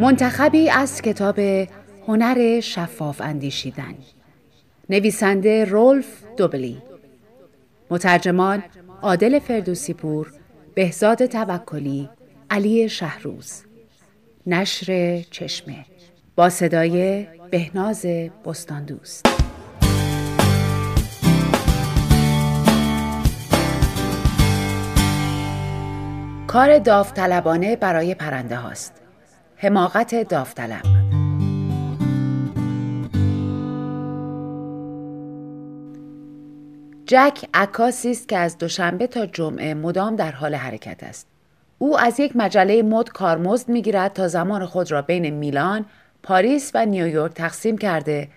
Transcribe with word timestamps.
منتخبی 0.00 0.70
از 0.70 1.02
کتاب 1.02 1.38
هنر 2.08 2.60
شفاف 2.60 3.20
اندیشیدن. 3.20 3.94
نویسنده 4.90 5.64
رولف 5.64 6.06
دوبلی. 6.36 6.82
مترجمان 7.90 8.62
عادل 9.02 9.38
فردوسی 9.38 9.94
پور 9.94 10.32
بهزاد 10.74 11.26
توکلی 11.26 12.08
علی 12.50 12.88
شهروز. 12.88 13.62
نشر 14.46 15.20
چشمه. 15.30 15.84
با 16.36 16.48
صدای 16.48 17.26
بهناز 17.50 18.06
بستاندوست. 18.44 19.26
کار 26.46 26.78
داوطلبانه 26.78 27.76
برای 27.76 28.14
پرنده 28.14 28.56
هاست. 28.56 29.09
حماقت 29.62 30.28
داوطلب. 30.28 30.82
جک 37.06 37.44
عکاسی 37.54 38.10
است 38.10 38.28
که 38.28 38.38
از 38.38 38.58
دوشنبه 38.58 39.06
تا 39.06 39.26
جمعه 39.26 39.74
مدام 39.74 40.16
در 40.16 40.32
حال 40.32 40.54
حرکت 40.54 41.02
است. 41.02 41.26
او 41.78 41.98
از 41.98 42.20
یک 42.20 42.32
مجله 42.36 42.82
مد 42.82 43.08
کارمزد 43.08 43.68
می‌گیرد 43.68 44.12
تا 44.12 44.28
زمان 44.28 44.66
خود 44.66 44.92
را 44.92 45.02
بین 45.02 45.30
میلان 45.30 45.84
پاریس 46.22 46.70
و 46.74 46.86
نیویورک 46.86 47.32
تقسیم 47.32 47.78
کرده 47.78 48.28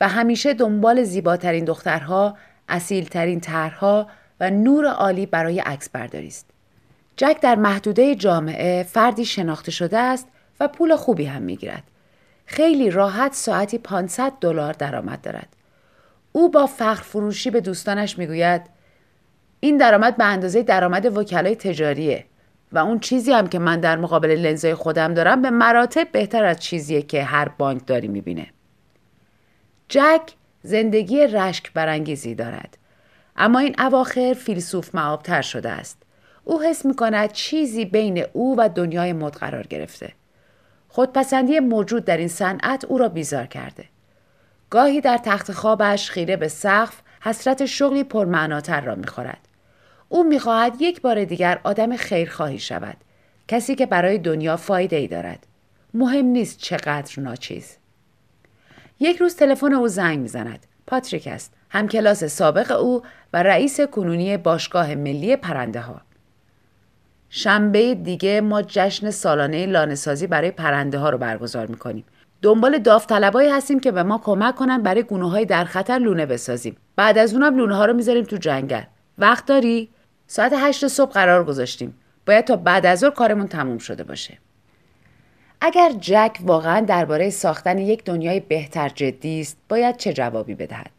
و 0.00 0.08
همیشه 0.08 0.54
دنبال 0.54 1.02
زیباترین 1.02 1.64
دخترها 1.64 2.36
اصیلترین 2.68 3.40
طرحها 3.40 4.06
و 4.40 4.50
نور 4.50 4.86
عالی 4.86 5.26
برای 5.26 5.60
عکس 5.60 5.88
برداری 5.88 6.28
است. 6.28 6.46
جک 7.16 7.36
در 7.42 7.54
محدوده 7.54 8.14
جامعه 8.14 8.82
فردی 8.82 9.24
شناخته 9.24 9.70
شده 9.70 9.98
است 9.98 10.28
و 10.60 10.68
پول 10.68 10.96
خوبی 10.96 11.24
هم 11.24 11.42
می‌گیرد. 11.42 11.82
خیلی 12.46 12.90
راحت 12.90 13.34
ساعتی 13.34 13.78
500 13.78 14.32
دلار 14.40 14.72
درآمد 14.72 15.20
دارد. 15.20 15.48
او 16.32 16.50
با 16.50 16.66
فخر 16.66 17.02
فروشی 17.02 17.50
به 17.50 17.60
دوستانش 17.60 18.18
می‌گوید 18.18 18.62
این 19.60 19.76
درآمد 19.76 20.16
به 20.16 20.24
اندازه 20.24 20.62
درآمد 20.62 21.16
وکلای 21.16 21.56
تجاریه 21.56 22.24
و 22.72 22.78
اون 22.78 22.98
چیزی 22.98 23.32
هم 23.32 23.46
که 23.46 23.58
من 23.58 23.80
در 23.80 23.96
مقابل 23.96 24.30
لنزای 24.30 24.74
خودم 24.74 25.14
دارم 25.14 25.42
به 25.42 25.50
مراتب 25.50 26.08
بهتر 26.12 26.44
از 26.44 26.58
چیزیه 26.60 27.02
که 27.02 27.24
هر 27.24 27.48
بانک 27.48 27.86
داری 27.86 28.08
می‌بینه. 28.08 28.46
جک 29.88 30.22
زندگی 30.62 31.26
رشک 31.26 31.72
برانگیزی 31.72 32.34
دارد. 32.34 32.78
اما 33.36 33.58
این 33.58 33.74
اواخر 33.78 34.34
فیلسوف 34.38 34.94
معابتر 34.94 35.42
شده 35.42 35.70
است. 35.70 36.02
او 36.44 36.62
حس 36.62 36.86
می 36.86 36.96
کند 36.96 37.32
چیزی 37.32 37.84
بین 37.84 38.24
او 38.32 38.56
و 38.58 38.68
دنیای 38.68 39.12
مد 39.12 39.32
قرار 39.32 39.66
گرفته. 39.66 40.12
خودپسندی 40.88 41.60
موجود 41.60 42.04
در 42.04 42.16
این 42.16 42.28
صنعت 42.28 42.84
او 42.84 42.98
را 42.98 43.08
بیزار 43.08 43.46
کرده. 43.46 43.84
گاهی 44.70 45.00
در 45.00 45.18
تخت 45.18 45.52
خوابش 45.52 46.10
خیره 46.10 46.36
به 46.36 46.48
سقف 46.48 47.00
حسرت 47.20 47.66
شغلی 47.66 48.04
پرمعناتر 48.04 48.80
را 48.80 48.94
می‌خورد. 48.94 49.48
او 50.08 50.24
می‌خواهد 50.24 50.82
یک 50.82 51.00
بار 51.00 51.24
دیگر 51.24 51.60
آدم 51.64 51.96
خیرخواهی 51.96 52.58
شود. 52.58 52.96
کسی 53.48 53.74
که 53.74 53.86
برای 53.86 54.18
دنیا 54.18 54.56
فایده 54.56 54.96
ای 54.96 55.08
دارد. 55.08 55.46
مهم 55.94 56.24
نیست 56.24 56.58
چقدر 56.58 57.20
ناچیز. 57.20 57.76
یک 59.00 59.16
روز 59.16 59.36
تلفن 59.36 59.72
او 59.72 59.88
زنگ 59.88 60.18
می‌زند. 60.18 60.66
پاتریک 60.86 61.26
است. 61.26 61.52
همکلاس 61.70 62.24
سابق 62.24 62.72
او 62.72 63.02
و 63.32 63.42
رئیس 63.42 63.80
کنونی 63.80 64.36
باشگاه 64.36 64.94
ملی 64.94 65.36
پرنده 65.36 65.80
ها. 65.80 66.00
شنبه 67.30 67.94
دیگه 67.94 68.40
ما 68.40 68.62
جشن 68.62 69.10
سالانه 69.10 69.66
لانهسازی 69.66 70.26
برای 70.26 70.50
پرنده 70.50 70.98
ها 70.98 71.10
رو 71.10 71.18
برگزار 71.18 71.66
می‌کنیم. 71.66 72.04
دنبال 72.42 72.78
داوطلبایی 72.78 73.50
هستیم 73.50 73.80
که 73.80 73.92
به 73.92 74.02
ما 74.02 74.18
کمک 74.18 74.54
کنن 74.54 74.82
برای 74.82 75.02
گونه 75.02 75.30
های 75.30 75.44
در 75.44 75.64
خطر 75.64 75.98
لونه 75.98 76.26
بسازیم. 76.26 76.76
بعد 76.96 77.18
از 77.18 77.34
اونم 77.34 77.56
لونه 77.56 77.76
ها 77.76 77.84
رو 77.84 77.92
می‌ذاریم 77.92 78.24
تو 78.24 78.36
جنگل. 78.36 78.82
وقت 79.18 79.46
داری؟ 79.46 79.88
ساعت 80.26 80.52
هشت 80.56 80.88
صبح 80.88 81.12
قرار 81.12 81.44
گذاشتیم. 81.44 81.94
باید 82.26 82.44
تا 82.44 82.56
بعد 82.56 82.86
از 82.86 82.98
ظهر 82.98 83.10
کارمون 83.10 83.46
تموم 83.46 83.78
شده 83.78 84.04
باشه. 84.04 84.38
اگر 85.60 85.92
جک 86.00 86.38
واقعا 86.42 86.80
درباره 86.80 87.30
ساختن 87.30 87.78
یک 87.78 88.04
دنیای 88.04 88.40
بهتر 88.40 88.88
جدی 88.88 89.40
است، 89.40 89.56
باید 89.68 89.96
چه 89.96 90.12
جوابی 90.12 90.54
بدهد؟ 90.54 90.90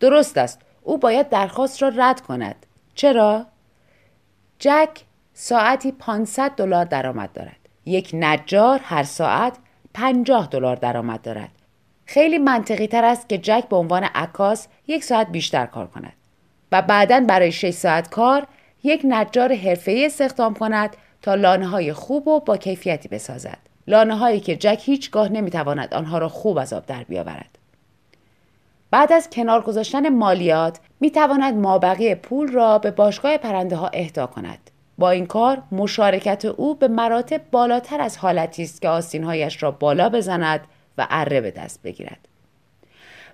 درست 0.00 0.38
است. 0.38 0.60
او 0.82 0.98
باید 0.98 1.28
درخواست 1.28 1.82
را 1.82 1.92
رد 1.96 2.20
کند. 2.20 2.66
چرا؟ 2.94 3.46
جک 4.58 4.90
ساعتی 5.38 5.92
500 5.92 6.50
دلار 6.50 6.84
درآمد 6.84 7.32
دارد. 7.32 7.56
یک 7.86 8.10
نجار 8.14 8.80
هر 8.82 9.02
ساعت 9.02 9.56
50 9.94 10.48
دلار 10.50 10.76
درآمد 10.76 11.22
دارد. 11.22 11.50
خیلی 12.06 12.38
منطقی 12.38 12.86
تر 12.86 13.04
است 13.04 13.28
که 13.28 13.38
جک 13.38 13.64
به 13.68 13.76
عنوان 13.76 14.04
عکاس 14.04 14.68
یک 14.86 15.04
ساعت 15.04 15.28
بیشتر 15.28 15.66
کار 15.66 15.86
کند 15.86 16.12
و 16.72 16.82
بعدا 16.82 17.20
برای 17.20 17.52
6 17.52 17.70
ساعت 17.70 18.10
کار 18.10 18.46
یک 18.82 19.00
نجار 19.04 19.54
حرفه‌ای 19.54 20.06
استخدام 20.06 20.54
کند 20.54 20.96
تا 21.22 21.34
لانه 21.34 21.66
های 21.66 21.92
خوب 21.92 22.28
و 22.28 22.40
با 22.40 22.56
کیفیتی 22.56 23.08
بسازد. 23.08 23.58
لانه 23.86 24.16
هایی 24.16 24.40
که 24.40 24.56
جک 24.56 24.80
هیچگاه 24.84 25.28
نمی‌تواند 25.28 25.94
آنها 25.94 26.18
را 26.18 26.28
خوب 26.28 26.58
از 26.58 26.72
آب 26.72 26.86
در 26.86 27.02
بیاورد. 27.04 27.58
بعد 28.90 29.12
از 29.12 29.30
کنار 29.30 29.60
گذاشتن 29.60 30.08
مالیات 30.08 30.80
می 31.00 31.10
تواند 31.10 31.54
مابقی 31.54 32.14
پول 32.14 32.52
را 32.52 32.78
به 32.78 32.90
باشگاه 32.90 33.36
پرنده 33.36 33.76
ها 33.76 33.88
اهدا 33.88 34.26
کند. 34.26 34.70
با 34.98 35.10
این 35.10 35.26
کار 35.26 35.62
مشارکت 35.72 36.44
او 36.44 36.74
به 36.74 36.88
مراتب 36.88 37.40
بالاتر 37.50 38.00
از 38.00 38.18
حالتی 38.18 38.62
است 38.62 38.82
که 38.82 38.88
آستینهایش 38.88 39.62
را 39.62 39.70
بالا 39.70 40.08
بزند 40.08 40.60
و 40.98 41.06
اره 41.10 41.40
به 41.40 41.50
دست 41.50 41.82
بگیرد. 41.82 42.28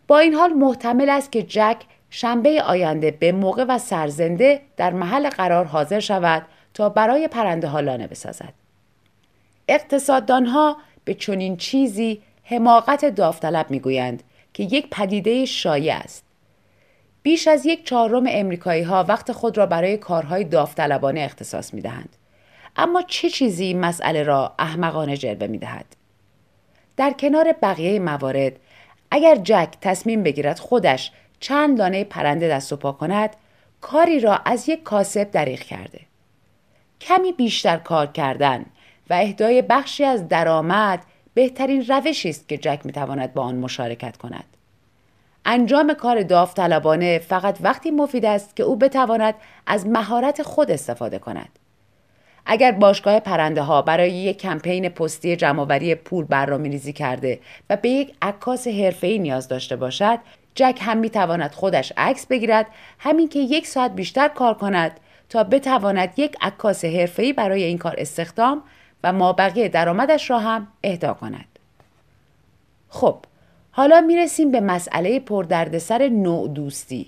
با 0.08 0.18
این 0.18 0.34
حال 0.34 0.52
محتمل 0.52 1.10
است 1.10 1.32
که 1.32 1.42
جک 1.42 1.76
شنبه 2.10 2.62
آینده 2.62 3.10
به 3.10 3.32
موقع 3.32 3.64
و 3.68 3.78
سرزنده 3.78 4.60
در 4.76 4.92
محل 4.92 5.30
قرار 5.30 5.64
حاضر 5.64 6.00
شود 6.00 6.46
تا 6.74 6.88
برای 6.88 7.28
پرنده 7.28 7.68
ها 7.68 7.80
لانه 7.80 8.06
بسازد. 8.06 8.52
اقتصاددانها 9.68 10.76
به 11.04 11.14
چنین 11.14 11.56
چیزی 11.56 12.22
حماقت 12.44 13.04
داوطلب 13.04 13.70
می‌گویند 13.70 14.22
که 14.54 14.62
یک 14.62 14.88
پدیده 14.90 15.44
شایع 15.44 15.94
است. 15.94 16.24
بیش 17.22 17.48
از 17.48 17.66
یک 17.66 17.86
چهارم 17.86 18.24
امریکایی 18.28 18.82
ها 18.82 19.04
وقت 19.08 19.32
خود 19.32 19.58
را 19.58 19.66
برای 19.66 19.96
کارهای 19.96 20.44
داوطلبانه 20.44 21.20
اختصاص 21.20 21.74
می 21.74 21.80
دهند. 21.80 22.16
اما 22.76 23.02
چه 23.02 23.30
چیزی 23.30 23.74
مسئله 23.74 24.22
را 24.22 24.54
احمقانه 24.58 25.16
جلوه 25.16 25.46
می 25.46 25.58
دهد؟ 25.58 25.96
در 26.96 27.12
کنار 27.12 27.52
بقیه 27.62 27.98
موارد 27.98 28.52
اگر 29.10 29.36
جک 29.36 29.68
تصمیم 29.80 30.22
بگیرد 30.22 30.58
خودش 30.58 31.12
چند 31.40 31.78
دانه 31.78 32.04
پرنده 32.04 32.48
دست 32.48 32.72
و 32.72 32.76
پا 32.76 32.92
کند 32.92 33.36
کاری 33.80 34.20
را 34.20 34.36
از 34.36 34.68
یک 34.68 34.82
کاسب 34.82 35.30
دریغ 35.30 35.60
کرده 35.60 36.00
کمی 37.00 37.32
بیشتر 37.32 37.76
کار 37.76 38.06
کردن 38.06 38.66
و 39.10 39.14
اهدای 39.14 39.62
بخشی 39.62 40.04
از 40.04 40.28
درآمد 40.28 41.02
بهترین 41.34 41.84
روشی 41.86 42.28
است 42.28 42.48
که 42.48 42.58
جک 42.58 42.80
می‌تواند 42.84 43.34
با 43.34 43.42
آن 43.42 43.56
مشارکت 43.56 44.16
کند 44.16 44.44
انجام 45.44 45.94
کار 45.94 46.22
داوطلبانه 46.22 47.18
فقط 47.18 47.58
وقتی 47.60 47.90
مفید 47.90 48.24
است 48.24 48.56
که 48.56 48.62
او 48.62 48.76
بتواند 48.76 49.34
از 49.66 49.86
مهارت 49.86 50.42
خود 50.42 50.70
استفاده 50.70 51.18
کند. 51.18 51.48
اگر 52.46 52.72
باشگاه 52.72 53.20
پرنده 53.20 53.62
ها 53.62 53.82
برای 53.82 54.12
یک 54.12 54.38
کمپین 54.38 54.88
پستی 54.88 55.36
جمعآوری 55.36 55.94
پول 55.94 56.24
برنامه 56.24 56.68
ریزی 56.68 56.92
کرده 56.92 57.40
و 57.70 57.76
به 57.76 57.88
یک 57.88 58.14
عکاس 58.22 58.66
حرفه‌ای 58.66 59.18
نیاز 59.18 59.48
داشته 59.48 59.76
باشد، 59.76 60.18
جک 60.54 60.78
هم 60.82 60.96
می 60.96 61.10
تواند 61.10 61.52
خودش 61.52 61.92
عکس 61.96 62.26
بگیرد 62.26 62.66
همین 62.98 63.28
که 63.28 63.38
یک 63.38 63.66
ساعت 63.66 63.92
بیشتر 63.94 64.28
کار 64.28 64.54
کند 64.54 65.00
تا 65.28 65.44
بتواند 65.44 66.12
یک 66.16 66.36
عکاس 66.40 66.84
حرفه‌ای 66.84 67.32
برای 67.32 67.62
این 67.62 67.78
کار 67.78 67.94
استخدام 67.98 68.62
و 69.04 69.12
مابقی 69.12 69.68
درآمدش 69.68 70.30
را 70.30 70.38
هم 70.38 70.68
اهدا 70.84 71.14
کند. 71.14 71.58
خب 72.88 73.16
حالا 73.74 74.00
می‌رسیم 74.00 74.50
به 74.50 74.60
مسئله 74.60 75.20
پردردسر 75.20 76.08
نوع 76.08 76.48
دوستی. 76.48 77.06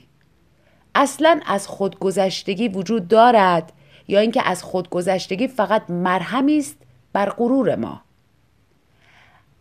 اصلا 0.95 1.41
از 1.47 1.69
خودگذشتگی 1.69 2.69
وجود 2.69 3.09
دارد 3.09 3.73
یا 4.09 4.21
اینکه 4.21 4.49
از 4.49 4.63
خودگذشتگی 4.63 5.49
فقط 5.49 5.91
مرهمی 5.91 6.59
است 6.59 6.77
بر 7.13 7.31
غرور 7.31 7.77
ما. 7.77 8.03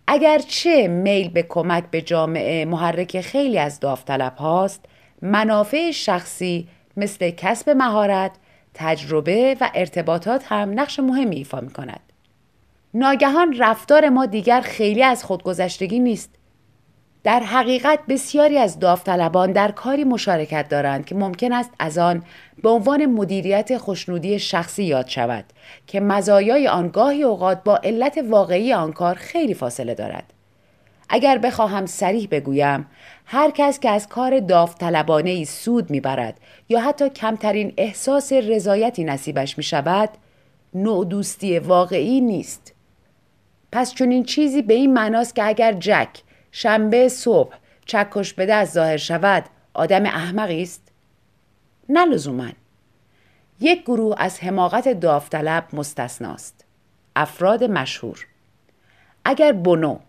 اگرچه 0.07 0.87
میل 0.87 1.29
به 1.29 1.43
کمک 1.43 1.83
به 1.91 2.01
جامعه 2.01 2.65
محرک 2.65 3.21
خیلی 3.21 3.59
از 3.59 3.79
داوطلب 3.79 4.35
هاست، 4.35 4.85
منافع 5.21 5.91
شخصی 5.91 6.67
مثل 6.97 7.29
کسب 7.29 7.69
مهارت، 7.69 8.31
تجربه 8.73 9.57
و 9.61 9.71
ارتباطات 9.75 10.43
هم 10.47 10.79
نقش 10.79 10.99
مهمی 10.99 11.35
ایفا 11.35 11.59
می 11.59 11.69
کند. 11.69 11.99
ناگهان 12.93 13.55
رفتار 13.57 14.09
ما 14.09 14.25
دیگر 14.25 14.61
خیلی 14.61 15.03
از 15.03 15.23
خودگذشتگی 15.23 15.99
نیست 15.99 16.29
در 17.23 17.39
حقیقت 17.39 17.99
بسیاری 18.09 18.57
از 18.57 18.79
داوطلبان 18.79 19.51
در 19.51 19.71
کاری 19.71 20.03
مشارکت 20.03 20.69
دارند 20.69 21.05
که 21.05 21.15
ممکن 21.15 21.53
است 21.53 21.71
از 21.79 21.97
آن 21.97 22.23
به 22.63 22.69
عنوان 22.69 23.05
مدیریت 23.05 23.77
خوشنودی 23.77 24.39
شخصی 24.39 24.83
یاد 24.83 25.07
شود 25.07 25.45
که 25.87 25.99
مزایای 25.99 26.67
آن 26.67 26.87
گاهی 26.87 27.23
اوقات 27.23 27.63
با 27.63 27.77
علت 27.77 28.19
واقعی 28.29 28.73
آن 28.73 28.93
کار 28.93 29.15
خیلی 29.15 29.53
فاصله 29.53 29.93
دارد. 29.93 30.33
اگر 31.09 31.37
بخواهم 31.37 31.85
سریح 31.85 32.27
بگویم 32.31 32.85
هر 33.25 33.51
کس 33.51 33.79
که 33.79 33.89
از 33.89 34.07
کار 34.07 34.39
داوطلبانه 34.39 35.29
ای 35.29 35.45
سود 35.45 35.89
می‌برد 35.89 36.39
یا 36.69 36.79
حتی 36.79 37.09
کمترین 37.09 37.73
احساس 37.77 38.33
رضایتی 38.33 39.03
نصیبش 39.03 39.57
می 39.57 39.63
شود 39.63 40.09
نوع 40.73 41.05
دوستی 41.05 41.59
واقعی 41.59 42.21
نیست. 42.21 42.73
پس 43.71 43.93
چون 43.93 44.11
این 44.11 44.23
چیزی 44.23 44.61
به 44.61 44.73
این 44.73 44.93
معناست 44.93 45.35
که 45.35 45.47
اگر 45.47 45.73
جک 45.73 46.09
شنبه 46.55 47.09
صبح 47.09 47.55
چکش 47.85 48.33
به 48.33 48.45
دست 48.45 48.73
ظاهر 48.73 48.97
شود 48.97 49.43
آدم 49.73 50.05
احمقی 50.05 50.61
است؟ 50.61 50.91
نه 51.89 52.05
لزوما 52.05 52.49
یک 53.59 53.81
گروه 53.81 54.15
از 54.17 54.39
حماقت 54.39 54.87
داوطلب 54.87 55.67
مستثناست. 55.73 56.65
افراد 57.15 57.63
مشهور. 57.63 58.27
اگر 59.25 59.51
بونو 59.51 59.99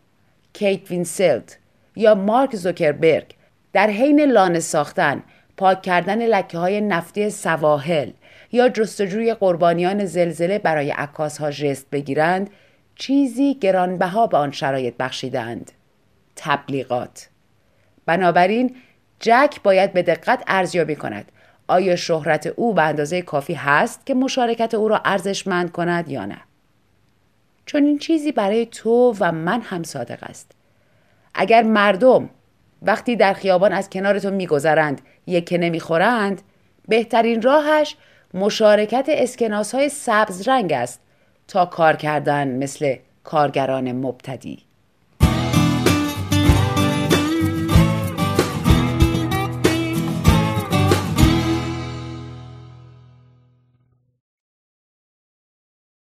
کیت 0.53 0.91
وینسلت 0.91 1.59
یا 1.97 2.15
مارک 2.15 2.57
زوکربرگ 2.57 3.35
در 3.73 3.87
حین 3.87 4.21
لانه 4.21 4.61
ساختن 4.61 5.23
پاک 5.57 5.83
کردن 5.83 6.27
لکه 6.27 6.59
های 6.59 6.81
نفتی 6.81 7.31
سواحل 7.31 8.11
یا 8.53 8.69
جستجوی 8.69 9.35
قربانیان 9.35 10.05
زلزله 10.05 10.59
برای 10.59 10.91
عکاس 10.91 11.39
ها 11.39 11.51
جست 11.51 11.91
بگیرند 11.91 12.51
چیزی 12.95 13.55
گرانبها 13.55 14.27
به 14.27 14.37
آن 14.37 14.51
شرایط 14.53 14.95
بخشیدند 14.97 15.73
تبلیغات. 16.37 17.29
بنابراین 18.07 18.77
جک 19.21 19.63
باید 19.63 19.93
به 19.93 20.03
دقت 20.03 20.43
ارزیابی 20.47 20.95
کند. 20.95 21.33
آیا 21.69 21.97
شهرت 21.97 22.47
او 22.47 22.75
به 22.75 22.83
اندازه 22.83 23.23
کافی 23.23 23.55
هست 23.55 24.07
که 24.07 24.15
مشارکت 24.15 24.75
او 24.75 24.89
را 24.89 25.01
ارزشمند 25.05 25.73
کند 25.73 26.09
یا 26.09 26.25
نه؟ 26.25 26.41
چون 27.67 27.85
این 27.85 27.99
چیزی 27.99 28.33
برای 28.33 28.67
تو 28.67 29.15
و 29.21 29.33
من 29.33 29.61
هم 29.61 29.83
صادق 29.83 30.19
است. 30.23 30.53
اگر 31.35 31.63
مردم 31.63 32.31
وقتی 32.83 33.17
در 33.17 33.33
خیابان 33.33 33.73
از 33.73 33.91
کنار 33.91 34.19
تو 34.19 34.31
میگذرند 34.31 35.01
یکه 35.27 35.59
نمی‌خورند 35.59 36.43
بهترین 36.89 37.43
راهش 37.43 37.97
مشارکت 38.35 39.05
اسکناس 39.09 39.75
های 39.75 39.89
سبز 39.89 40.49
رنگ 40.49 40.73
است 40.73 41.01
تا 41.49 41.67
کار 41.67 41.97
کردن 41.97 42.49
مثل 42.49 42.97
کارگران 43.25 43.93
مبتدی. 43.93 44.59